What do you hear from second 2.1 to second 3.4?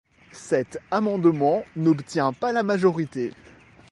pas la majorité.